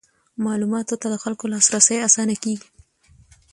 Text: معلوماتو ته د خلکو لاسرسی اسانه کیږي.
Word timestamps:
معلوماتو 0.43 0.95
ته 1.01 1.07
د 1.13 1.15
خلکو 1.23 1.45
لاسرسی 1.53 1.95
اسانه 2.07 2.35
کیږي. 2.43 2.67